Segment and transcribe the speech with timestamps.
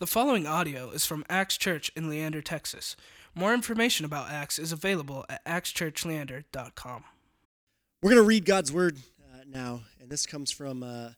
[0.00, 2.94] The following audio is from Axe Church in Leander, Texas.
[3.34, 7.02] More information about Axe is available at axechurchleander.com.
[8.00, 11.08] We're going to read God's word uh, now, and this comes from uh,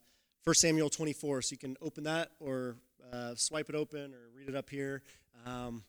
[0.45, 1.43] 1 Samuel 24.
[1.43, 2.77] So you can open that or
[3.12, 5.03] uh, swipe it open or read it up here.
[5.44, 5.83] Um,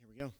[0.00, 0.32] here we go.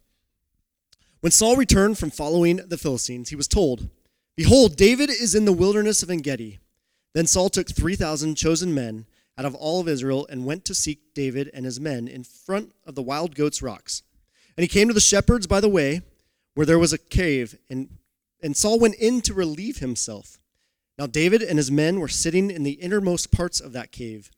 [1.21, 3.89] When Saul returned from following the Philistines, he was told,
[4.35, 6.59] Behold, David is in the wilderness of Engedi.
[7.13, 9.07] Then Saul took 3,000 chosen men
[9.37, 12.73] out of all of Israel and went to seek David and his men in front
[12.87, 14.03] of the wild goats' rocks.
[14.57, 16.03] And he came to the shepherds by the way,
[16.55, 17.89] where there was a cave, and,
[18.41, 20.39] and Saul went in to relieve himself.
[20.99, 24.31] Now David and his men were sitting in the innermost parts of that cave.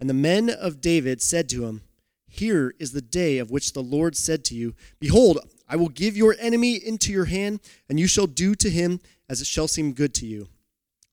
[0.00, 1.82] And the men of David said to him,
[2.26, 5.38] Here is the day of which the Lord said to you, Behold,
[5.68, 9.40] I will give your enemy into your hand, and you shall do to him as
[9.42, 10.48] it shall seem good to you.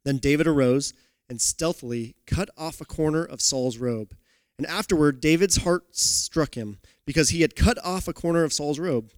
[0.06, 0.94] Then David arose
[1.30, 4.16] and stealthily cut off a corner of Saul's robe.
[4.58, 8.80] And afterward, David's heart struck him because he had cut off a corner of Saul's
[8.80, 9.12] robe.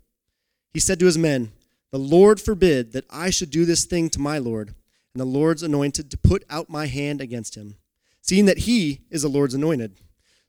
[0.74, 1.52] He said to his men,
[1.92, 4.70] The Lord forbid that I should do this thing to my Lord,
[5.14, 7.76] and the Lord's anointed to put out my hand against him,
[8.22, 10.00] seeing that he is the Lord's anointed.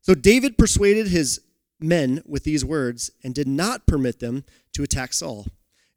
[0.00, 1.40] So David persuaded his
[1.80, 5.46] men with these words and did not permit them to attack Saul.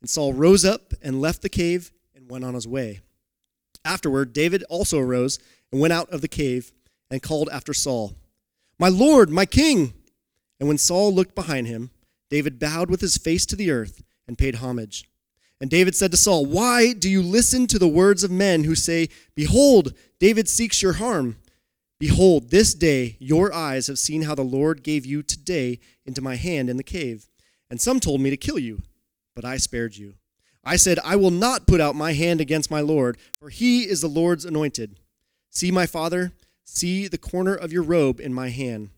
[0.01, 3.01] And Saul rose up and left the cave and went on his way.
[3.83, 5.39] Afterward, David also arose
[5.71, 6.71] and went out of the cave
[7.09, 8.15] and called after Saul,
[8.79, 9.93] My Lord, my king!
[10.59, 11.89] And when Saul looked behind him,
[12.29, 15.05] David bowed with his face to the earth and paid homage.
[15.59, 18.75] And David said to Saul, Why do you listen to the words of men who
[18.75, 21.37] say, Behold, David seeks your harm?
[21.99, 26.35] Behold, this day your eyes have seen how the Lord gave you today into my
[26.35, 27.27] hand in the cave.
[27.69, 28.81] And some told me to kill you,
[29.35, 30.15] but I spared you.
[30.63, 34.01] I said, I will not put out my hand against my Lord, for he is
[34.01, 34.97] the Lord's anointed.
[35.49, 38.89] See, my father, see the corner of your robe in my hand.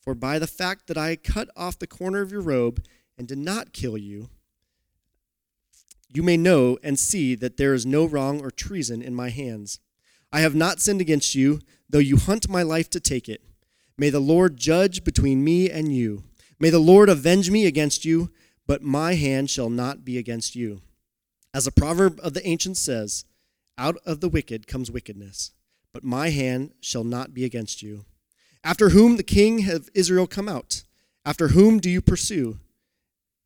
[0.00, 2.82] For by the fact that I cut off the corner of your robe
[3.18, 4.30] and did not kill you,
[6.12, 9.78] you may know and see that there is no wrong or treason in my hands.
[10.32, 13.42] I have not sinned against you, though you hunt my life to take it.
[13.96, 16.24] May the Lord judge between me and you.
[16.58, 18.30] May the Lord avenge me against you,
[18.66, 20.80] but my hand shall not be against you.
[21.52, 23.24] As a proverb of the ancients says,
[23.76, 25.52] out of the wicked comes wickedness,
[25.92, 28.04] but my hand shall not be against you.
[28.62, 30.84] After whom the king of Israel come out?
[31.24, 32.58] After whom do you pursue?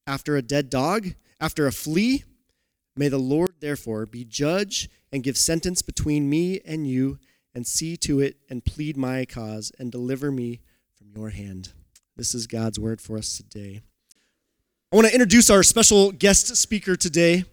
[0.07, 1.15] After a dead dog?
[1.41, 2.25] After a flea?
[2.97, 7.19] May the Lord therefore be judge and give sentence between me and you,
[7.55, 10.61] and see to it and plead my cause and deliver me
[10.97, 11.73] from your hand.
[12.17, 13.81] This is God's word for us today.
[14.93, 17.45] I want to introduce our special guest speaker today.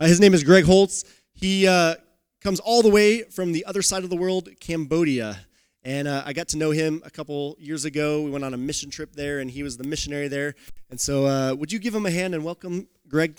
[0.00, 1.04] Uh, his name is Greg Holtz.
[1.32, 1.94] He uh,
[2.40, 5.46] comes all the way from the other side of the world, Cambodia.
[5.84, 8.22] And uh, I got to know him a couple years ago.
[8.22, 10.54] We went on a mission trip there, and he was the missionary there.
[10.90, 13.36] And so, uh, would you give him a hand and welcome Greg?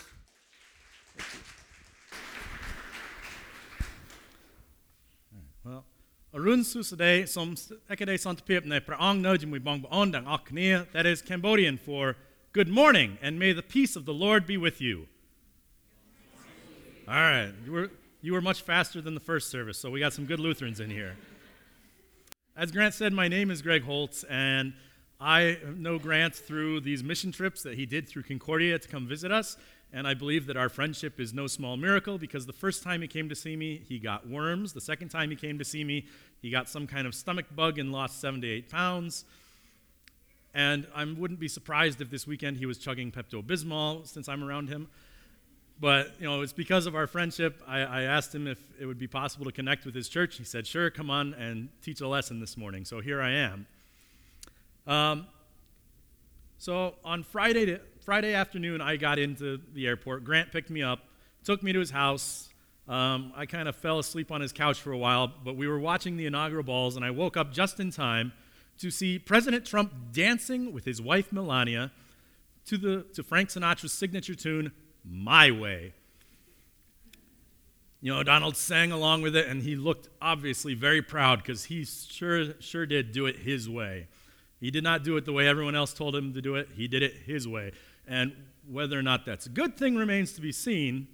[5.66, 5.84] Well,
[6.36, 7.50] អរុនសួស្តីសូម
[7.92, 12.04] អគ្គទេសន្តិភាពនៃព្រះអង្គនៅជាមួយបងប្អូនទាំងអស់គ្នា That is Cambodian for
[12.58, 14.96] good morning and may the peace of the Lord be with you.
[17.09, 20.13] all right, you were, you were much faster than the first service, so we got
[20.13, 21.17] some good Lutherans in here.
[22.55, 24.75] As Grant said, my name is Greg Holtz, and
[25.19, 29.33] I know Grant through these mission trips that he did through Concordia to come visit
[29.33, 29.57] us.
[29.91, 33.09] And I believe that our friendship is no small miracle because the first time he
[33.09, 34.75] came to see me, he got worms.
[34.75, 36.05] The second time he came to see me,
[36.43, 39.25] he got some kind of stomach bug and lost seven to eight pounds.
[40.53, 44.45] And I wouldn't be surprised if this weekend he was chugging Pepto Bismol since I'm
[44.45, 44.89] around him.
[45.81, 47.63] But you know, it's because of our friendship.
[47.67, 50.37] I, I, asked him if it would be possible to connect with his church.
[50.37, 53.67] He said, "Sure, come on and teach a lesson this morning." So here I am.
[54.87, 55.27] Um,
[56.59, 60.25] so on Friday, to, Friday afternoon, I got into the airport.
[60.25, 61.01] Grant picked me up,
[61.45, 62.49] took me to his house.
[62.89, 65.79] Um, I kind of fell asleep on his couch for a while, but we were
[65.79, 68.33] watching the inaugural balls, and I woke up just in time
[68.79, 71.93] to see President Trump dancing with his wife Melania
[72.65, 74.73] to the to Frank Sinatra's signature tune
[75.09, 75.95] my way.
[78.01, 81.85] You know, Donald sang along with it, and he looked obviously very proud because he
[81.85, 84.07] sure, sure did do it his way.
[84.61, 86.87] He did not do it the way everyone else told him to do it, he
[86.89, 87.73] did it his way.
[88.07, 88.33] And
[88.71, 91.09] whether or not that's a good thing remains to be seen.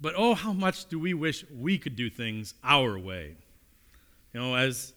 [0.00, 3.36] But oh, how much do we wish we could do things our way?
[4.32, 4.94] You know, as,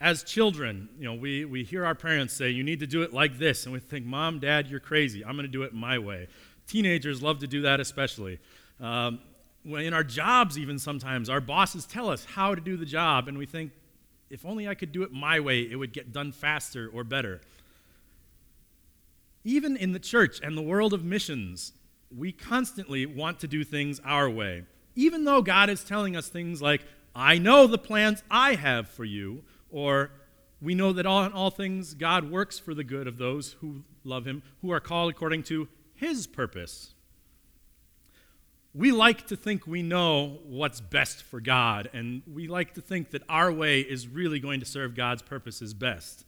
[0.00, 3.14] as children, you know, we, we hear our parents say, you need to do it
[3.14, 3.64] like this.
[3.64, 5.24] And we think, Mom, Dad, you're crazy.
[5.24, 6.28] I'm going to do it my way.
[6.66, 8.38] Teenagers love to do that, especially.
[8.80, 9.20] Um,
[9.64, 13.38] in our jobs, even sometimes, our bosses tell us how to do the job, and
[13.38, 13.72] we think
[14.30, 17.40] if only I could do it my way, it would get done faster or better.
[19.44, 21.72] Even in the church and the world of missions,
[22.16, 24.64] we constantly want to do things our way.
[24.96, 26.82] Even though God is telling us things like,
[27.14, 30.10] I know the plans I have for you, or
[30.60, 33.82] we know that all in all things God works for the good of those who
[34.02, 35.68] love him, who are called according to
[36.04, 36.92] his purpose.
[38.74, 43.10] We like to think we know what's best for God, and we like to think
[43.12, 46.24] that our way is really going to serve God's purposes best.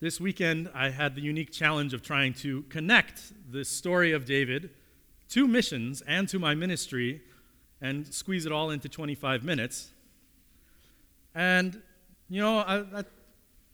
[0.00, 4.70] This weekend, I had the unique challenge of trying to connect the story of David
[5.30, 7.22] to missions and to my ministry
[7.80, 9.88] and squeeze it all into 25 minutes.
[11.34, 11.80] And,
[12.28, 13.04] you know, I, I,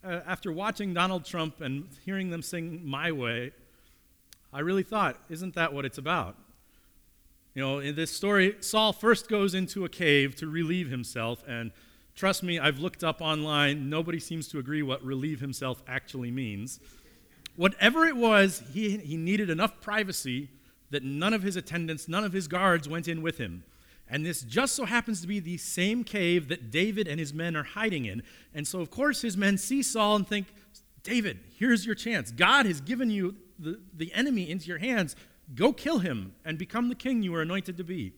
[0.07, 3.53] uh, after watching Donald Trump and hearing them sing My Way,
[4.57, 6.37] I really thought, isn't that what it's about?
[7.55, 11.71] You know, in this story, Saul first goes into a cave to relieve himself, and
[12.17, 13.91] Trust me, I've looked up online.
[13.91, 16.81] Nobody seems to agree what relieve himself actually means.
[17.57, 20.49] Whatever it was, he, he needed enough privacy
[20.91, 23.65] that none of his attendants, none of his guards went in with him.
[24.09, 27.55] And this just so happens to be the same cave that David and his men
[27.55, 28.23] are hiding in.
[28.55, 30.47] And so, of course, his men see Saul and think,
[31.03, 32.31] David, here's your chance.
[32.31, 35.17] God has given you the, the enemy into your hands.
[35.55, 38.13] Go kill him and become the king you were anointed to be.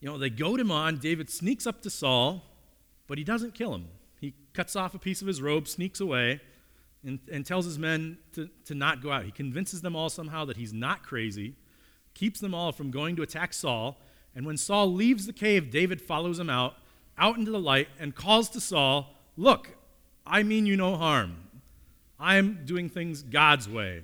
[0.00, 0.98] You know, they goad him on.
[0.98, 2.42] David sneaks up to Saul
[3.06, 3.88] but he doesn't kill him.
[4.20, 6.40] He cuts off a piece of his robe, sneaks away,
[7.04, 9.24] and, and tells his men to, to not go out.
[9.24, 11.54] He convinces them all somehow that he's not crazy,
[12.14, 13.98] keeps them all from going to attack Saul.
[14.34, 16.74] And when Saul leaves the cave, David follows him out,
[17.16, 19.76] out into the light, and calls to Saul, Look,
[20.26, 21.36] I mean you no harm.
[22.18, 24.02] I am doing things God's way.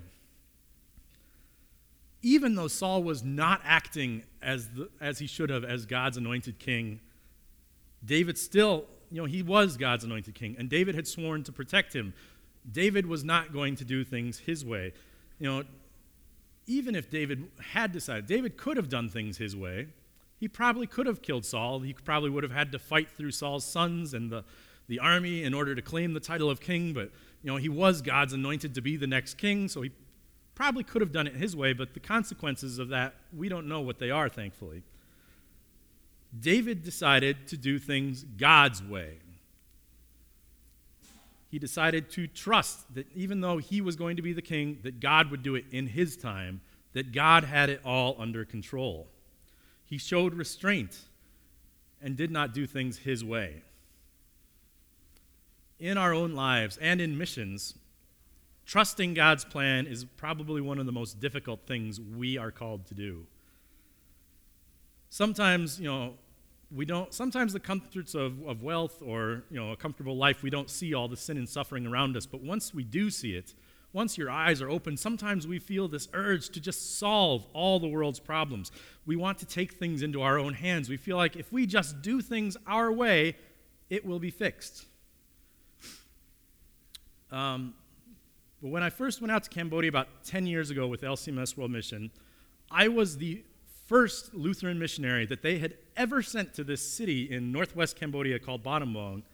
[2.23, 6.59] Even though Saul was not acting as, the, as he should have as God's anointed
[6.59, 7.01] king,
[8.05, 11.95] David still, you know, he was God's anointed king, and David had sworn to protect
[11.95, 12.15] him.
[12.71, 14.93] David was not going to do things his way.
[15.39, 15.65] You know,
[16.67, 19.89] even if David had decided, David could have done things his way.
[20.39, 21.81] He probably could have killed Saul.
[21.81, 24.45] He probably would have had to fight through Saul's sons and the,
[24.89, 27.11] the army in order to claim the title of king, but
[27.43, 29.91] you know, he was God's anointed to be the next king, so he
[30.55, 33.81] probably could have done it his way, but the consequences of that, we don't know
[33.81, 34.83] what they are, thankfully.
[36.39, 39.19] David decided to do things God's way.
[41.51, 45.01] He decided to trust that even though he was going to be the king, that
[45.01, 46.63] God would do it in his time,
[46.95, 49.07] that God had it all under control.
[49.85, 50.99] He showed restraint
[52.01, 53.63] and did not do things his way.
[55.79, 57.75] In our own lives and in missions,
[58.73, 62.95] trusting God's plan is probably one of the most difficult things we are called to
[62.95, 63.27] do
[65.13, 66.15] sometimes, you know,
[66.75, 70.49] we don't, sometimes the comforts of, of wealth or, you know, a comfortable life, we
[70.49, 72.25] don't see all the sin and suffering around us.
[72.25, 73.53] But once we do see it,
[73.93, 77.89] once your eyes are open, sometimes we feel this urge to just solve all the
[77.89, 78.73] world's problems.
[79.05, 80.89] We want to take things into our own hands.
[80.89, 83.37] We feel like if we just do things our way,
[83.91, 84.87] it will be fixed.
[87.31, 87.75] Um,
[88.62, 91.73] but when I first went out to Cambodia about 10 years ago with LCMS World
[91.73, 92.12] Mission,
[92.70, 93.43] I was the
[93.87, 98.62] first Lutheran missionary that they had ever sent to this city in northwest Cambodia called
[98.62, 99.25] Battambang.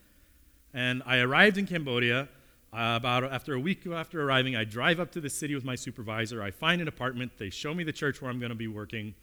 [0.73, 2.27] And I arrived in Cambodia.
[2.71, 5.75] Uh, about after a week after arriving, I drive up to the city with my
[5.75, 6.43] supervisor.
[6.43, 7.31] I find an apartment.
[7.37, 9.15] They show me the church where I'm going to be working,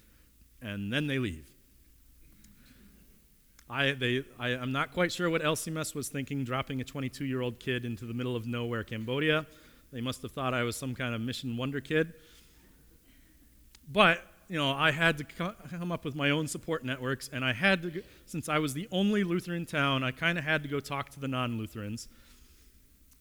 [0.60, 1.48] and then they leave.
[3.70, 7.40] I, they, I, am not quite sure what LCMS was thinking, dropping a 22 year
[7.40, 9.46] old kid into the middle of nowhere, Cambodia.
[9.92, 12.12] They must have thought I was some kind of mission wonder kid.
[13.90, 17.52] But you know, I had to come up with my own support networks, and I
[17.52, 20.68] had to, since I was the only Lutheran in town, I kind of had to
[20.68, 22.08] go talk to the non Lutherans.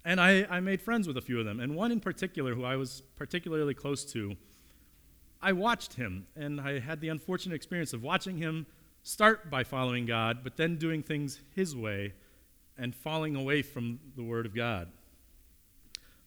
[0.04, 2.64] And I, I made friends with a few of them, and one in particular who
[2.64, 4.36] I was particularly close to.
[5.42, 8.68] I watched him, and I had the unfortunate experience of watching him
[9.02, 12.14] start by following God, but then doing things his way
[12.78, 14.90] and falling away from the Word of God.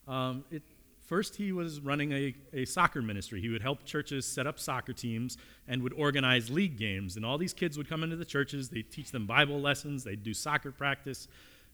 [0.09, 0.63] Um, it,
[1.09, 3.41] First, he was running a, a soccer ministry.
[3.41, 7.17] He would help churches set up soccer teams and would organize league games.
[7.17, 10.23] And all these kids would come into the churches, they'd teach them Bible lessons, they'd
[10.23, 11.27] do soccer practice,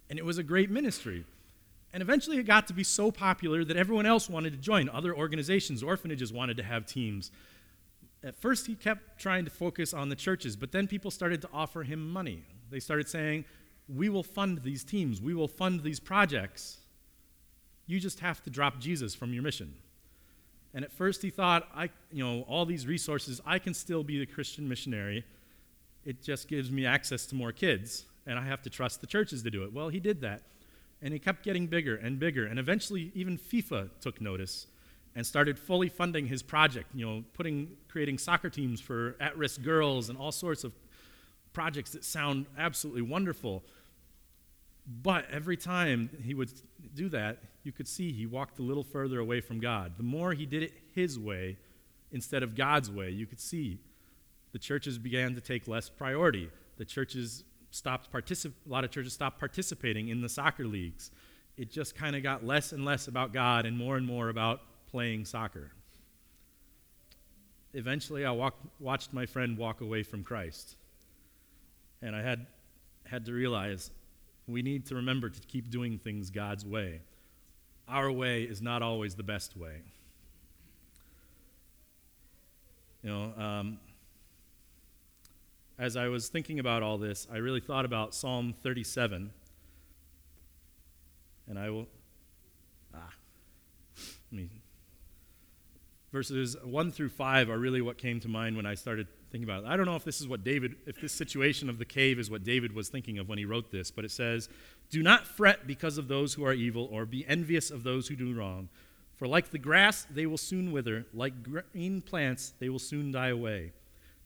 [0.08, 1.24] and it was a great ministry.
[1.92, 4.88] And eventually it got to be so popular that everyone else wanted to join.
[4.88, 7.32] Other organizations, orphanages wanted to have teams.
[8.22, 11.48] At first, he kept trying to focus on the churches, but then people started to
[11.52, 12.44] offer him money.
[12.70, 13.46] They started saying,
[13.88, 16.78] We will fund these teams, we will fund these projects.
[17.86, 19.74] You just have to drop Jesus from your mission.
[20.74, 24.18] And at first he thought, I, you know, all these resources, I can still be
[24.18, 25.24] the Christian missionary.
[26.04, 28.04] It just gives me access to more kids.
[28.26, 29.72] and I have to trust the churches to do it.
[29.72, 30.42] Well, he did that.
[31.02, 32.46] And he kept getting bigger and bigger.
[32.46, 34.66] And eventually, even FIFA took notice
[35.14, 39.62] and started fully funding his project, you know, putting, creating soccer teams for at risk
[39.62, 40.72] girls and all sorts of
[41.52, 43.62] projects that sound absolutely wonderful.
[45.02, 46.50] But every time he would
[46.94, 49.94] do that, you could see he walked a little further away from God.
[49.96, 51.56] The more he did it his way
[52.12, 53.80] instead of God's way, you could see
[54.52, 56.50] the churches began to take less priority.
[56.76, 61.10] The churches stopped particip- a lot of churches stopped participating in the soccer leagues.
[61.56, 64.60] It just kind of got less and less about God and more and more about
[64.86, 65.72] playing soccer.
[67.72, 70.76] Eventually, I walked, watched my friend walk away from Christ.
[72.02, 72.46] And I had,
[73.06, 73.90] had to realize
[74.46, 77.00] we need to remember to keep doing things God's way.
[77.88, 79.82] Our way is not always the best way.
[83.02, 83.78] You know, um,
[85.78, 89.30] as I was thinking about all this, I really thought about Psalm 37.
[91.46, 91.86] And I will,
[92.94, 93.12] ah,
[94.32, 94.48] let me,
[96.10, 99.64] verses 1 through 5 are really what came to mind when I started thinking about
[99.64, 99.66] it.
[99.66, 102.30] I don't know if this is what David, if this situation of the cave is
[102.30, 104.48] what David was thinking of when he wrote this, but it says,
[104.90, 108.14] Do not fret because of those who are evil, or be envious of those who
[108.14, 108.68] do wrong.
[109.16, 113.30] For like the grass, they will soon wither, like green plants, they will soon die
[113.30, 113.72] away.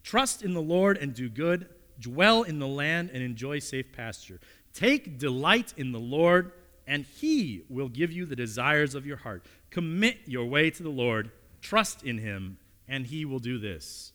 [0.02, 1.70] Trust in the Lord and do good.
[1.98, 4.40] Dwell in the land and enjoy safe pasture.
[4.74, 6.52] Take delight in the Lord,
[6.86, 9.46] and he will give you the desires of your heart.
[9.70, 11.30] Commit your way to the Lord.
[11.62, 14.12] Trust in him, and he will do this.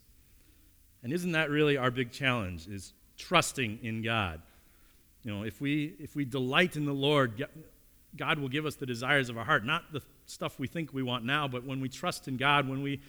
[1.04, 4.42] And isn't that really our big challenge is trusting in God?
[5.24, 7.46] You know, if we if we delight in the Lord,
[8.16, 11.04] God will give us the desires of our heart, not the stuff we think we
[11.04, 13.02] want now, but when we trust in God, when we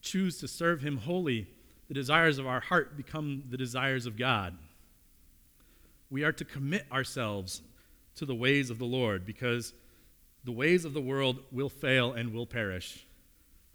[0.00, 1.46] choose to serve him wholly,
[1.88, 4.56] the desires of our heart become the desires of God.
[6.10, 7.62] We are to commit ourselves
[8.16, 9.72] to the ways of the Lord because
[10.44, 13.06] the ways of the world will fail and will perish,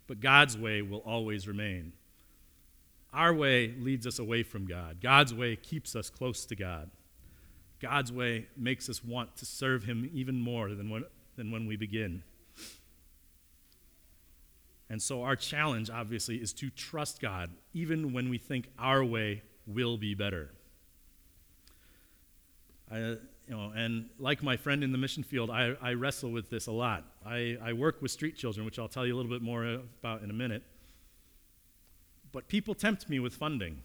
[0.06, 1.94] but God's way will always remain.
[3.18, 6.92] Our way leads us away from God, God's way keeps us close to God.
[7.80, 11.04] God's way makes us want to serve Him even more than when,
[11.36, 12.22] than when we begin.
[14.90, 19.42] And so, our challenge, obviously, is to trust God, even when we think our way
[19.66, 20.52] will be better.
[22.90, 23.16] I, uh,
[23.48, 26.68] you know, and like my friend in the mission field, I, I wrestle with this
[26.68, 27.04] a lot.
[27.26, 30.22] I, I work with street children, which I'll tell you a little bit more about
[30.22, 30.64] in a minute.
[32.32, 33.82] But people tempt me with funding,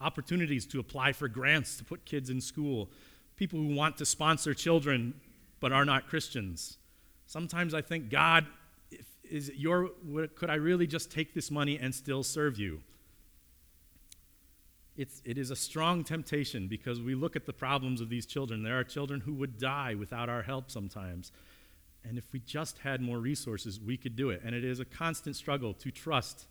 [0.00, 2.88] opportunities to apply for grants to put kids in school,
[3.36, 5.14] people who want to sponsor children
[5.60, 6.78] but are not Christians.
[7.26, 8.46] Sometimes I think, God,
[9.30, 9.90] is it your,
[10.34, 12.80] could I really just take this money and still serve you?
[14.96, 18.62] It's, it is a strong temptation because we look at the problems of these children.
[18.62, 21.30] There are children who would die without our help sometimes.
[22.04, 24.42] And if we just had more resources, we could do it.
[24.44, 26.46] And it is a constant struggle to trust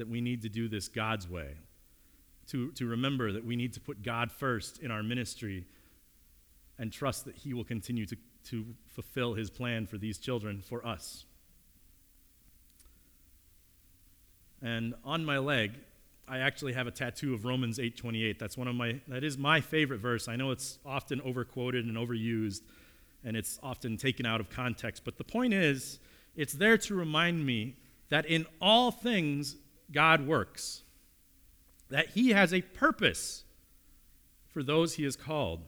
[0.00, 1.50] that we need to do this God's way,
[2.48, 5.66] to, to remember that we need to put God first in our ministry
[6.78, 8.16] and trust that He will continue to,
[8.46, 11.26] to fulfill His plan for these children for us.
[14.62, 15.72] And on my leg,
[16.26, 18.38] I actually have a tattoo of Romans 8:28.
[18.38, 20.28] That's one of my that is my favorite verse.
[20.28, 22.62] I know it's often overquoted and overused
[23.24, 25.98] and it's often taken out of context, but the point is
[26.36, 27.76] it's there to remind me
[28.10, 29.56] that in all things
[29.92, 30.82] God works.
[31.88, 33.44] That he has a purpose
[34.48, 35.60] for those he has called.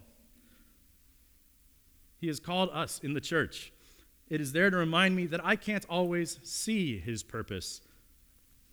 [2.20, 3.72] He has called us in the church.
[4.28, 7.80] It is there to remind me that I can't always see his purpose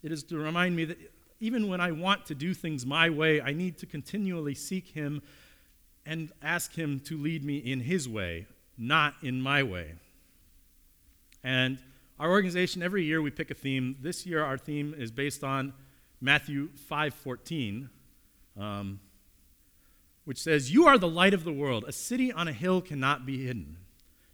[0.02, 0.98] it is to remind me that
[1.40, 5.22] even when I want to do things my way, I need to continually seek Him
[6.06, 9.96] and ask Him to lead me in His way, not in my way.
[11.44, 11.80] And
[12.20, 13.96] our organization, every year we pick a theme.
[14.02, 15.74] This year our theme is based on
[16.20, 17.88] Matthew 5.14,
[18.60, 19.00] um,
[20.26, 21.86] which says, You are the light of the world.
[21.88, 23.78] A city on a hill cannot be hidden.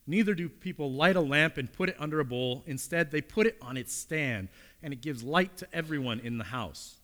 [0.08, 2.63] Neither do people light a lamp and put it under a bowl.
[2.65, 4.50] Instead, they put it on its stand,
[4.82, 6.96] and it gives light to everyone in the house.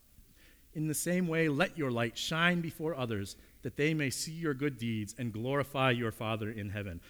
[0.74, 4.54] In the same way, let your light shine before others, that they may see your
[4.56, 7.02] good deeds and glorify your Father in heaven.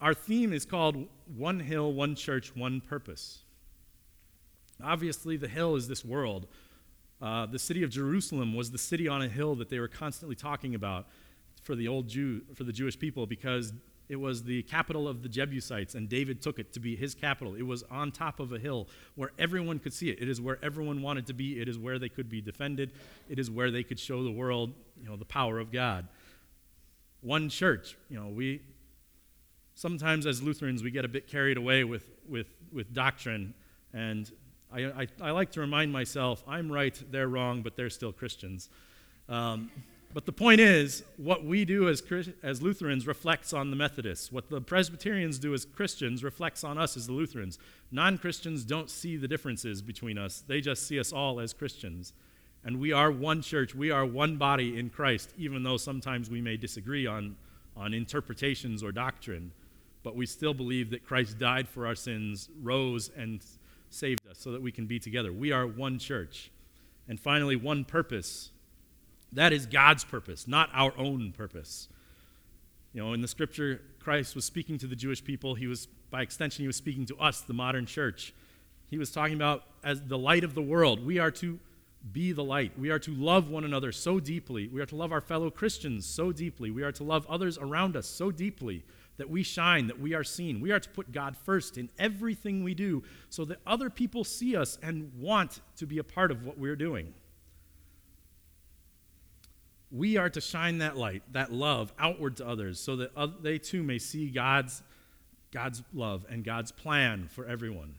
[0.00, 3.40] Our theme is called One Hill, One Church, One Purpose.
[4.82, 6.46] Obviously, the hill is this world.
[7.20, 10.34] Uh, the city of Jerusalem was the city on a hill that they were constantly
[10.34, 11.06] talking about
[11.62, 13.74] for the old Jew, for the Jewish people, because
[14.08, 17.54] it was the capital of the Jebusites, and David took it to be his capital.
[17.54, 20.20] It was on top of a hill where everyone could see it.
[20.20, 21.60] It is where everyone wanted to be.
[21.60, 22.92] It is where they could be defended.
[23.28, 26.08] It is where they could show the world, you know, the power of God.
[27.20, 27.96] one church.
[28.08, 28.62] You know, we
[29.80, 33.54] sometimes as Lutherans we get a bit carried away with with with doctrine,
[33.94, 34.30] and
[34.70, 38.68] I, I, I like to remind myself I'm right, they're wrong, but they're still Christians.
[39.28, 39.70] Um,
[40.12, 42.02] but the point is, what we do as,
[42.42, 44.32] as Lutherans reflects on the Methodists.
[44.32, 47.60] What the Presbyterians do as Christians reflects on us as the Lutherans.
[47.92, 52.12] Non Christians don't see the differences between us, they just see us all as Christians.
[52.64, 56.42] And we are one church, we are one body in Christ, even though sometimes we
[56.42, 57.36] may disagree on,
[57.74, 59.52] on interpretations or doctrine.
[60.02, 63.44] But we still believe that Christ died for our sins, rose, and
[63.90, 65.32] saved us so that we can be together.
[65.32, 66.50] We are one church.
[67.08, 68.50] And finally, one purpose
[69.32, 71.88] that is God's purpose, not our own purpose.
[72.92, 75.54] You know, in the scripture, Christ was speaking to the Jewish people.
[75.54, 78.34] He was, by extension, he was speaking to us, the modern church.
[78.88, 81.04] He was talking about as the light of the world.
[81.04, 81.60] We are to
[82.12, 82.76] be the light.
[82.76, 84.66] We are to love one another so deeply.
[84.66, 86.70] We are to love our fellow Christians so deeply.
[86.72, 88.82] We are to love others around us so deeply
[89.20, 90.60] that we shine, that we are seen.
[90.60, 94.56] We are to put God first in everything we do so that other people see
[94.56, 97.14] us and want to be a part of what we're doing
[99.90, 103.82] we are to shine that light, that love, outward to others so that they too
[103.82, 104.82] may see God's,
[105.50, 107.96] God's love and God's plan for everyone.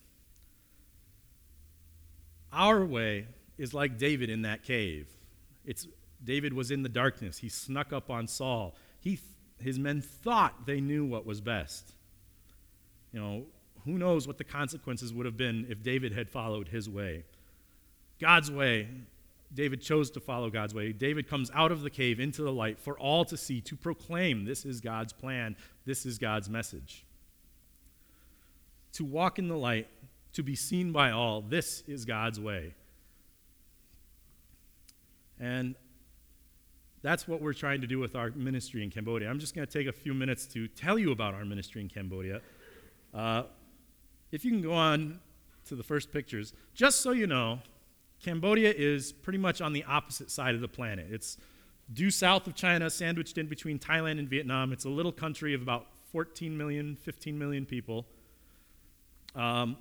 [2.54, 5.08] Our way is like David in that cave.
[5.66, 5.88] It's,
[6.24, 7.38] David was in the darkness.
[7.38, 8.76] He snuck up on Saul.
[9.00, 9.20] He,
[9.62, 11.94] his men thought they knew what was best.
[13.14, 13.44] You know,
[13.86, 17.24] who knows what the consequences would have been if David had followed his way.
[18.20, 18.88] God's way
[19.54, 20.94] David chose to follow God's way.
[20.94, 24.46] David comes out of the cave into the light for all to see, to proclaim
[24.46, 27.04] this is God's plan, this is God's message.
[28.94, 29.88] To walk in the light,
[30.34, 32.74] to be seen by all, this is God's way.
[35.40, 35.76] And
[37.02, 39.30] that's what we're trying to do with our ministry in Cambodia.
[39.30, 41.90] I'm just going to take a few minutes to tell you about our ministry in
[41.90, 42.42] Cambodia.
[43.14, 43.44] Uh,
[44.32, 45.20] if you can go on
[45.66, 47.60] to the first pictures, just so you know,
[48.24, 51.08] Cambodia is pretty much on the opposite side of the planet.
[51.10, 51.38] It's
[51.92, 54.72] due south of China, sandwiched in between Thailand and Vietnam.
[54.72, 58.06] It's a little country of about 14 million, 15 million people.
[59.36, 59.78] Um,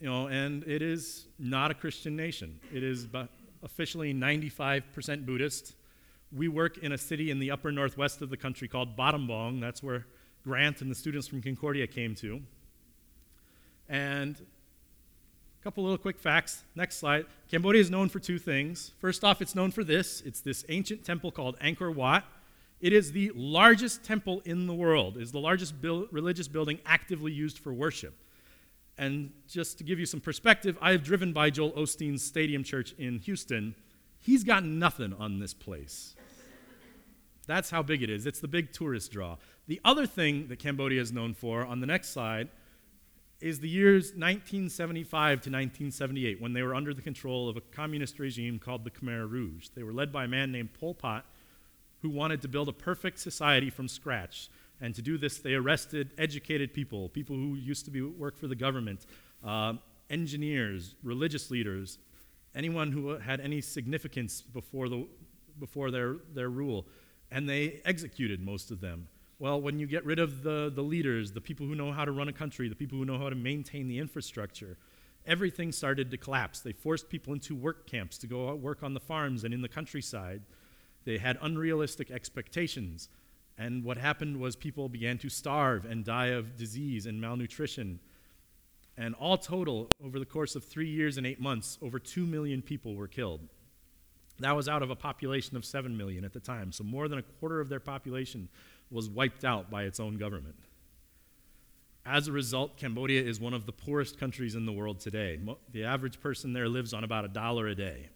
[0.00, 2.58] you know, and it is not a Christian nation.
[2.72, 3.06] It is
[3.62, 5.74] officially 95% Buddhist.
[6.34, 9.60] We work in a city in the upper northwest of the country called Battambang.
[9.60, 10.06] That's where
[10.44, 12.42] Grant and the students from Concordia came to.
[13.88, 16.64] And a couple little quick facts.
[16.74, 17.26] Next slide.
[17.50, 18.92] Cambodia is known for two things.
[19.00, 22.24] First off, it's known for this it's this ancient temple called Angkor Wat.
[22.80, 27.32] It is the largest temple in the world, it is the largest religious building actively
[27.32, 28.14] used for worship.
[28.96, 32.94] And just to give you some perspective, I have driven by Joel Osteen's Stadium Church
[32.98, 33.74] in Houston.
[34.20, 36.14] He's got nothing on this place.
[37.46, 38.26] That's how big it is.
[38.26, 39.36] It's the big tourist draw.
[39.66, 42.50] The other thing that Cambodia is known for, on the next slide,
[43.40, 48.18] is the years 1975 to 1978 when they were under the control of a communist
[48.18, 49.68] regime called the Khmer Rouge.
[49.74, 51.24] They were led by a man named Pol Pot
[52.02, 54.48] who wanted to build a perfect society from scratch.
[54.80, 58.46] And to do this, they arrested educated people, people who used to be, work for
[58.46, 59.06] the government,
[59.44, 59.74] uh,
[60.10, 61.98] engineers, religious leaders,
[62.58, 65.06] anyone who had any significance before, the,
[65.60, 66.86] before their, their rule.
[67.30, 69.06] And they executed most of them.
[69.38, 72.10] Well, when you get rid of the, the leaders, the people who know how to
[72.10, 74.76] run a country, the people who know how to maintain the infrastructure,
[75.24, 76.58] everything started to collapse.
[76.58, 79.68] They forced people into work camps to go work on the farms and in the
[79.68, 80.42] countryside.
[81.04, 83.08] They had unrealistic expectations.
[83.56, 88.00] And what happened was people began to starve and die of disease and malnutrition.
[89.00, 92.60] And all total, over the course of three years and eight months, over two million
[92.60, 93.40] people were killed.
[94.40, 96.72] That was out of a population of seven million at the time.
[96.72, 98.48] So more than a quarter of their population
[98.90, 100.56] was wiped out by its own government.
[102.04, 105.38] As a result, Cambodia is one of the poorest countries in the world today.
[105.70, 108.08] The average person there lives on about a dollar a day.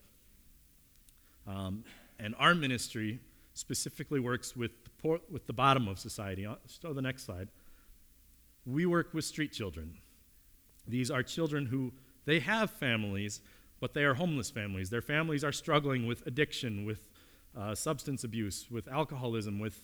[1.47, 1.85] Um,
[2.19, 3.21] and our ministry
[3.55, 6.45] specifically works with the, poor, with the bottom of society.
[6.45, 7.49] Uh, the next slide.
[8.67, 9.99] We work with street children.
[10.87, 11.93] These are children who
[12.25, 13.41] they have families,
[13.81, 14.91] but they are homeless families.
[14.91, 17.09] Their families are struggling with addiction, with
[17.57, 19.79] uh, substance abuse, with alcoholism, with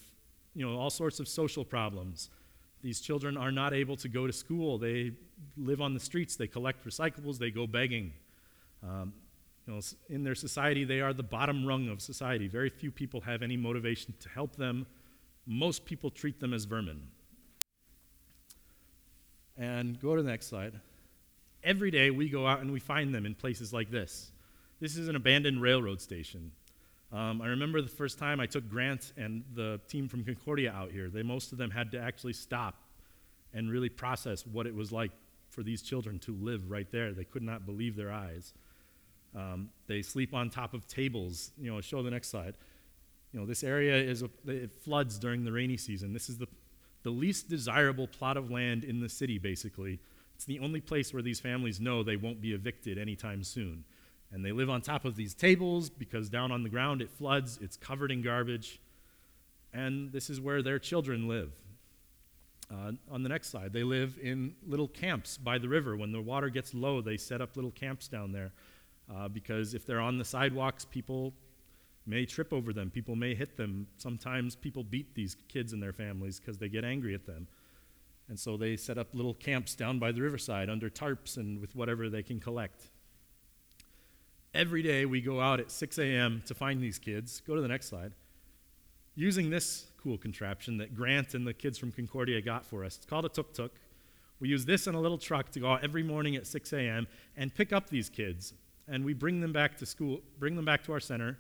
[0.54, 2.30] you know, all sorts of social problems.
[2.82, 4.78] These children are not able to go to school.
[4.78, 5.12] They
[5.56, 6.37] live on the streets.
[6.37, 7.38] They collect recyclables.
[7.38, 8.12] They go begging.
[8.82, 9.12] Um,
[9.66, 12.48] you know, in their society, they are the bottom rung of society.
[12.48, 14.87] Very few people have any motivation to help them.
[15.46, 17.02] Most people treat them as vermin.
[19.56, 20.80] And go to the next slide.
[21.64, 24.31] Every day we go out and we find them in places like this.
[24.81, 26.53] This is an abandoned railroad station.
[27.12, 30.92] Um, I remember the first time I took Grant and the team from Concordia out
[30.92, 31.09] here.
[31.09, 32.75] They most of them had to actually stop
[33.55, 35.11] and really process what it was like
[35.49, 37.12] for these children to live right there.
[37.12, 38.53] They could not believe their eyes.
[39.35, 41.51] Um, they sleep on top of tables.
[41.59, 42.57] You know, show the next slide.
[43.33, 46.12] You know, this area is a, it floods during the rainy season.
[46.12, 46.47] This is the
[47.03, 50.01] the least desirable plot of land in the city, basically.
[50.38, 53.83] It's the only place where these families know they won't be evicted anytime soon.
[54.31, 57.59] And they live on top of these tables because down on the ground it floods,
[57.61, 58.81] it's covered in garbage,
[59.74, 61.51] and this is where their children live.
[62.72, 65.96] Uh, on the next slide, they live in little camps by the river.
[65.96, 68.53] When the water gets low, they set up little camps down there
[69.12, 71.35] uh, because if they're on the sidewalks, people
[72.07, 72.90] may trip over them.
[72.90, 73.88] People may hit them.
[73.96, 77.48] Sometimes people beat these kids and their families because they get angry at them.
[78.29, 81.75] And so they set up little camps down by the riverside under tarps and with
[81.75, 82.91] whatever they can collect.
[84.55, 86.43] Every day we go out at 6 a.m.
[86.47, 87.41] to find these kids.
[87.47, 88.12] Go to the next slide.
[89.14, 92.97] Using this cool contraption that Grant and the kids from Concordia got for us.
[92.97, 93.73] It's called a tuk tuk.
[94.41, 97.07] We use this and a little truck to go out every morning at 6 a.m.
[97.37, 98.55] and pick up these kids.
[98.87, 101.38] And we bring them back to school, bring them back to our center,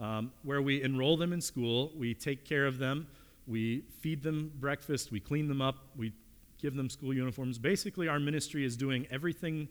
[0.00, 1.92] um, where we enroll them in school.
[1.96, 3.06] We take care of them.
[3.46, 5.10] We feed them breakfast.
[5.10, 5.76] We clean them up.
[5.96, 6.12] We
[6.60, 7.58] give them school uniforms.
[7.58, 9.68] Basically, our ministry is doing everything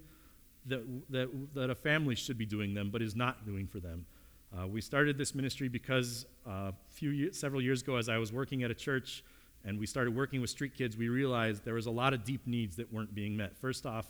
[0.65, 4.05] that, that, that a family should be doing them, but is not doing for them.
[4.53, 8.63] Uh, we started this ministry because uh, few several years ago, as I was working
[8.63, 9.23] at a church
[9.63, 12.45] and we started working with street kids, we realized there was a lot of deep
[12.45, 13.55] needs that weren't being met.
[13.57, 14.07] First off,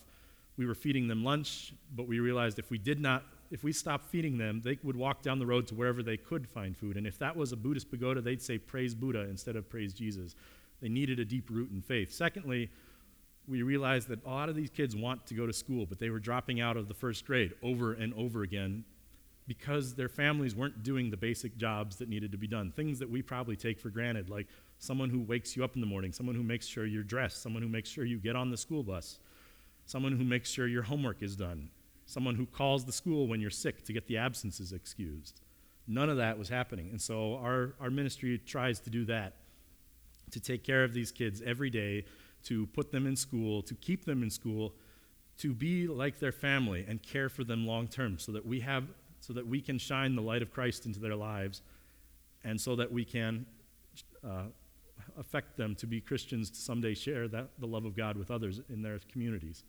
[0.57, 4.05] we were feeding them lunch, but we realized if we did not, if we stopped
[4.05, 6.95] feeding them, they would walk down the road to wherever they could find food.
[6.95, 10.35] And if that was a Buddhist pagoda, they'd say praise Buddha instead of praise Jesus.
[10.81, 12.13] They needed a deep root in faith.
[12.13, 12.69] Secondly,
[13.47, 16.09] we realized that a lot of these kids want to go to school, but they
[16.09, 18.85] were dropping out of the first grade over and over again
[19.47, 22.71] because their families weren't doing the basic jobs that needed to be done.
[22.71, 24.47] Things that we probably take for granted, like
[24.79, 27.61] someone who wakes you up in the morning, someone who makes sure you're dressed, someone
[27.61, 29.19] who makes sure you get on the school bus,
[29.85, 31.69] someone who makes sure your homework is done,
[32.11, 35.41] someone who calls the school when you're sick to get the absences excused.
[35.87, 36.89] None of that was happening.
[36.89, 39.33] And so our, our ministry tries to do that,
[40.31, 42.05] to take care of these kids every day
[42.43, 44.73] to put them in school, to keep them in school,
[45.37, 48.83] to be like their family and care for them long term so that we have
[49.19, 51.61] so that we can shine the light of Christ into their lives
[52.43, 53.45] and so that we can
[54.27, 54.45] uh,
[55.19, 58.61] affect them to be Christians to someday share that, the love of God with others
[58.67, 59.63] in their communities.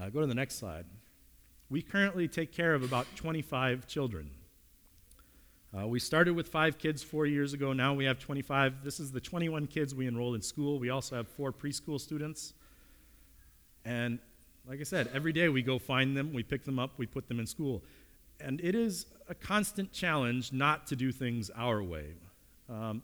[0.00, 0.86] Uh, go to the next slide.
[1.70, 4.30] We currently take care of about 25 children.
[5.72, 7.72] Uh, we started with five kids four years ago.
[7.72, 8.82] Now we have 25.
[8.82, 10.80] This is the 21 kids we enrolled in school.
[10.80, 12.54] We also have four preschool students.
[13.84, 14.18] And
[14.66, 17.28] like I said, every day we go find them, we pick them up, we put
[17.28, 17.84] them in school.
[18.40, 22.14] And it is a constant challenge not to do things our way.
[22.68, 23.02] Um,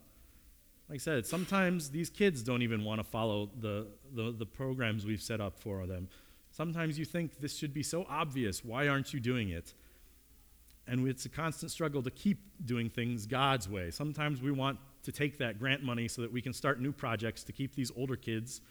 [0.89, 5.05] like I said, sometimes these kids don't even want to follow the, the, the programs
[5.05, 6.09] we've set up for them.
[6.57, 8.65] Sometimes you think this should be so obvious.
[8.65, 9.75] Why aren't you doing it?
[10.87, 13.91] And it's a constant struggle to keep doing things God's way.
[13.91, 17.43] Sometimes we want to take that grant money so that we can start new projects
[17.43, 18.61] to keep these older kids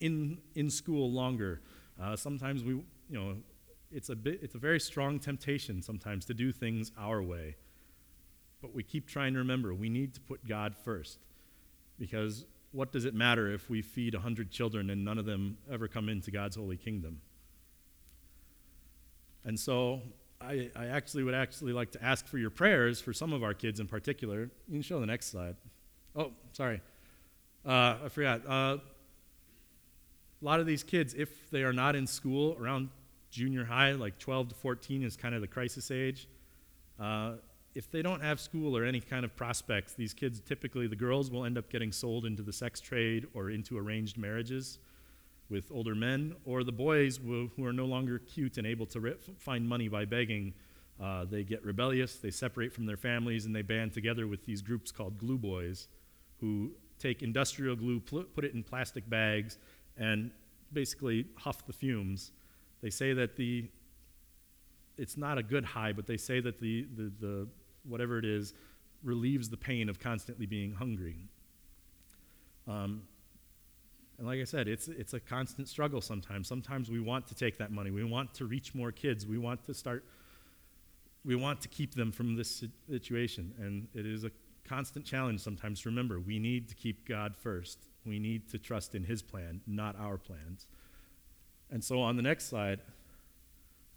[0.00, 1.62] in, in school longer.
[1.98, 3.36] Uh, sometimes we, you know,
[3.90, 7.56] it's a, bit, it's a very strong temptation sometimes to do things our way.
[8.60, 11.20] But we keep trying to remember we need to put God first.
[11.98, 15.88] Because what does it matter if we feed 100 children and none of them ever
[15.88, 17.22] come into God's holy kingdom?
[19.44, 20.00] And so
[20.40, 23.54] I, I, actually would actually like to ask for your prayers for some of our
[23.54, 24.50] kids in particular.
[24.68, 25.56] You can show the next slide.
[26.16, 26.80] Oh, sorry.
[27.64, 28.46] Uh, I forgot.
[28.46, 28.78] Uh,
[30.40, 32.88] a lot of these kids, if they are not in school around
[33.30, 36.26] junior high, like 12 to 14 is kind of the crisis age.
[36.98, 37.32] Uh,
[37.74, 41.30] if they don't have school or any kind of prospects, these kids typically, the girls
[41.30, 44.78] will end up getting sold into the sex trade or into arranged marriages
[45.50, 49.68] with older men, or the boys who are no longer cute and able to find
[49.68, 50.54] money by begging,
[51.02, 54.62] uh, they get rebellious, they separate from their families, and they band together with these
[54.62, 55.88] groups called glue boys,
[56.40, 59.58] who take industrial glue, pl- put it in plastic bags,
[59.96, 60.30] and
[60.72, 62.32] basically huff the fumes.
[62.80, 63.68] They say that the
[64.96, 67.48] it's not a good high, but they say that the, the, the
[67.84, 68.52] whatever it is
[69.02, 71.16] relieves the pain of constantly being hungry.
[72.68, 73.02] Um,
[74.20, 76.46] and like I said, it's, it's a constant struggle sometimes.
[76.46, 77.90] Sometimes we want to take that money.
[77.90, 79.26] We want to reach more kids.
[79.26, 80.04] We want to start,
[81.24, 83.54] we want to keep them from this situation.
[83.58, 84.30] And it is a
[84.68, 87.78] constant challenge sometimes remember we need to keep God first.
[88.04, 90.66] We need to trust in His plan, not our plans.
[91.70, 92.80] And so on the next slide,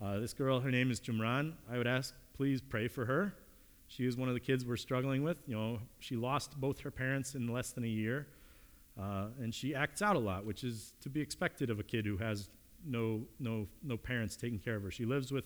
[0.01, 1.53] uh, this girl, her name is Jumran.
[1.69, 3.35] I would ask, please pray for her.
[3.87, 5.37] She is one of the kids we're struggling with.
[5.47, 8.27] You know, she lost both her parents in less than a year,
[8.99, 12.05] uh, and she acts out a lot, which is to be expected of a kid
[12.05, 12.49] who has
[12.85, 14.91] no, no, no parents taking care of her.
[14.91, 15.45] She lives with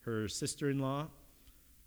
[0.00, 1.08] her sister in law,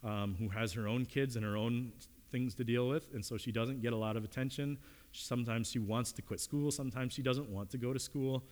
[0.03, 1.91] um, who has her own kids and her own
[2.31, 4.77] things to deal with, and so she doesn't get a lot of attention.
[5.11, 8.43] Sometimes she wants to quit school, sometimes she doesn't want to go to school.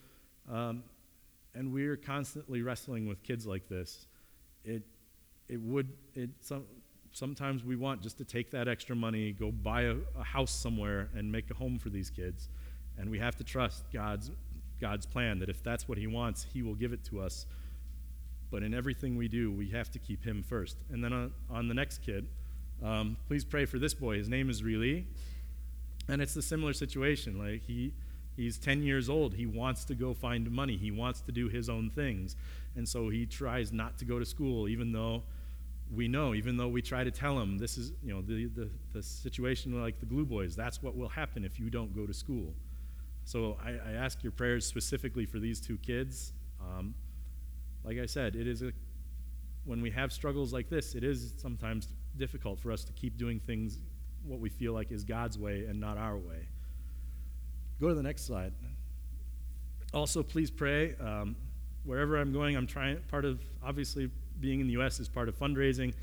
[0.51, 0.83] Um,
[1.55, 4.07] and we're constantly wrestling with kids like this.
[4.63, 4.83] It,
[5.47, 6.65] it would, it, some,
[7.11, 11.09] sometimes we want just to take that extra money, go buy a, a house somewhere,
[11.15, 12.49] and make a home for these kids.
[12.97, 14.31] And we have to trust God's,
[14.79, 17.45] God's plan that if that's what He wants, He will give it to us.
[18.51, 20.77] But in everything we do, we have to keep Him first.
[20.91, 22.27] And then on, on the next kid,
[22.83, 24.17] um, please pray for this boy.
[24.17, 25.05] His name is Rili.
[26.07, 27.37] And it's a similar situation.
[27.37, 27.93] Like he,
[28.35, 29.35] he's 10 years old.
[29.35, 30.77] He wants to go find money.
[30.77, 32.35] He wants to do his own things.
[32.75, 35.23] And so he tries not to go to school, even though
[35.93, 38.69] we know, even though we try to tell them, this is, you know, the, the,
[38.93, 42.13] the situation like the glue boys, that's what will happen if you don't go to
[42.13, 42.53] school.
[43.25, 46.33] So I, I ask your prayers specifically for these two kids.
[46.61, 46.93] Um,
[47.83, 48.71] like I said, it is a,
[49.65, 53.39] when we have struggles like this, it is sometimes difficult for us to keep doing
[53.39, 53.79] things
[54.25, 56.47] what we feel like is God's way and not our way.
[57.79, 58.53] Go to the next slide.
[59.93, 60.95] Also, please pray.
[60.95, 61.35] Um,
[61.83, 64.99] wherever I'm going, I'm trying, part of, obviously, being in the U.S.
[64.99, 65.93] is part of fundraising.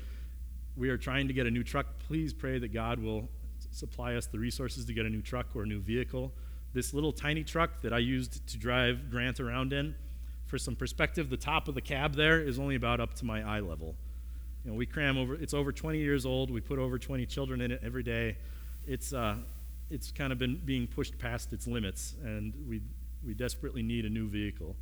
[0.75, 1.87] We are trying to get a new truck.
[1.99, 3.27] Please pray that God will
[3.71, 6.31] supply us the resources to get a new truck or a new vehicle.
[6.73, 9.95] This little tiny truck that I used to drive Grant around in,
[10.45, 13.41] for some perspective, the top of the cab there is only about up to my
[13.43, 13.95] eye level.
[14.63, 16.51] You know, we cram over, it's over 20 years old.
[16.51, 18.37] We put over 20 children in it every day.
[18.85, 19.37] It's, uh,
[19.89, 22.81] it's kind of been being pushed past its limits, and we,
[23.25, 24.75] we desperately need a new vehicle.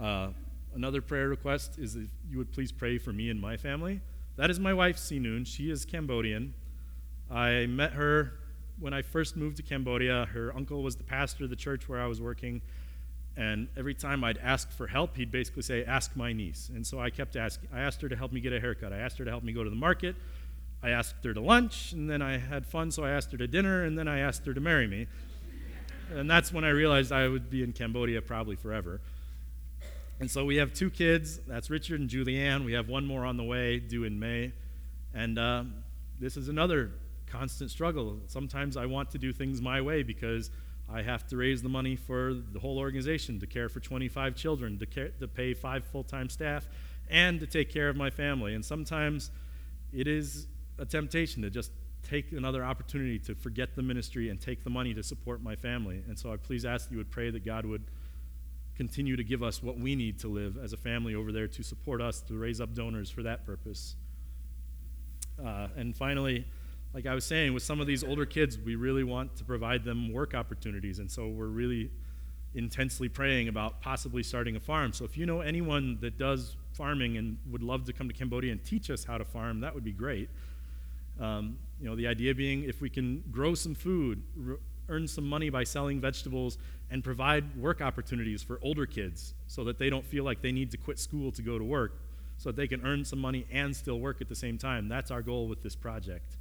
[0.00, 0.28] Uh,
[0.74, 4.00] another prayer request is that you would please pray for me and my family.
[4.36, 5.46] That is my wife, Sinun.
[5.46, 6.54] She is Cambodian.
[7.30, 8.34] I met her
[8.78, 10.26] when I first moved to Cambodia.
[10.32, 12.62] Her uncle was the pastor of the church where I was working.
[13.36, 16.70] And every time I'd ask for help, he'd basically say, Ask my niece.
[16.74, 17.70] And so I kept asking.
[17.72, 18.92] I asked her to help me get a haircut.
[18.92, 20.16] I asked her to help me go to the market.
[20.82, 23.46] I asked her to lunch, and then I had fun, so I asked her to
[23.46, 25.06] dinner, and then I asked her to marry me.
[26.10, 29.00] And that's when I realized I would be in Cambodia probably forever.
[30.22, 31.40] And so we have two kids.
[31.48, 32.64] That's Richard and Julianne.
[32.64, 34.52] We have one more on the way, due in May.
[35.12, 35.64] And uh,
[36.20, 36.92] this is another
[37.26, 38.20] constant struggle.
[38.28, 40.52] Sometimes I want to do things my way because
[40.88, 44.78] I have to raise the money for the whole organization to care for 25 children,
[44.78, 46.68] to, care, to pay five full time staff,
[47.10, 48.54] and to take care of my family.
[48.54, 49.32] And sometimes
[49.92, 50.46] it is
[50.78, 51.72] a temptation to just
[52.08, 56.04] take another opportunity to forget the ministry and take the money to support my family.
[56.06, 57.82] And so I please ask that you would pray that God would
[58.76, 61.62] continue to give us what we need to live as a family over there to
[61.62, 63.96] support us, to raise up donors for that purpose.
[65.42, 66.46] Uh, and finally,
[66.94, 69.84] like I was saying, with some of these older kids, we really want to provide
[69.84, 70.98] them work opportunities.
[70.98, 71.90] And so we're really
[72.54, 74.92] intensely praying about possibly starting a farm.
[74.92, 78.52] So if you know anyone that does farming and would love to come to Cambodia
[78.52, 80.28] and teach us how to farm, that would be great.
[81.20, 84.58] Um, you know, the idea being if we can grow some food, r-
[84.88, 86.58] earn some money by selling vegetables,
[86.92, 90.70] and provide work opportunities for older kids so that they don't feel like they need
[90.70, 91.98] to quit school to go to work,
[92.36, 94.88] so that they can earn some money and still work at the same time.
[94.88, 96.36] That's our goal with this project.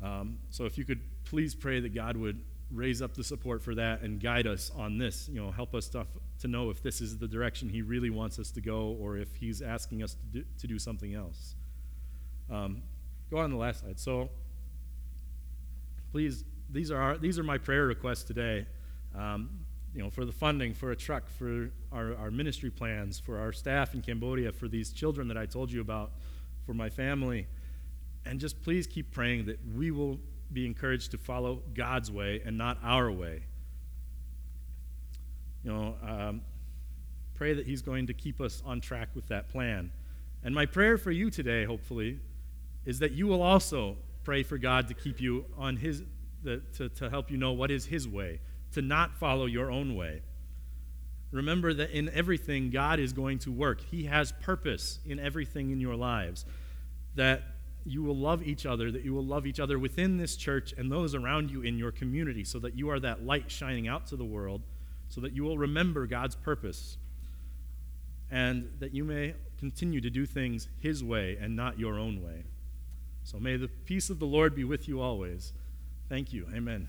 [0.00, 3.74] Um, so if you could please pray that God would raise up the support for
[3.74, 6.06] that and guide us on this, you know, help us to,
[6.40, 9.34] to know if this is the direction He really wants us to go or if
[9.34, 11.56] He's asking us to do, to do something else.
[12.48, 12.82] Um,
[13.28, 13.98] go on the last slide.
[13.98, 14.30] So
[16.12, 18.66] please, these are, our, these are my prayer requests today.
[19.16, 19.50] Um,
[19.94, 23.50] you know, for the funding, for a truck, for our, our ministry plans, for our
[23.50, 26.12] staff in Cambodia, for these children that I told you about,
[26.66, 27.46] for my family.
[28.26, 30.18] And just please keep praying that we will
[30.52, 33.44] be encouraged to follow God's way and not our way.
[35.64, 36.42] You know, um,
[37.34, 39.90] pray that He's going to keep us on track with that plan.
[40.44, 42.20] And my prayer for you today, hopefully,
[42.84, 46.02] is that you will also pray for God to keep you on His,
[46.42, 48.40] the, to, to help you know what is His way,
[48.76, 50.20] to not follow your own way.
[51.32, 53.80] Remember that in everything, God is going to work.
[53.90, 56.44] He has purpose in everything in your lives.
[57.14, 57.42] That
[57.86, 60.92] you will love each other, that you will love each other within this church and
[60.92, 64.16] those around you in your community, so that you are that light shining out to
[64.16, 64.60] the world,
[65.08, 66.98] so that you will remember God's purpose,
[68.30, 72.44] and that you may continue to do things His way and not your own way.
[73.24, 75.54] So may the peace of the Lord be with you always.
[76.10, 76.46] Thank you.
[76.54, 76.88] Amen.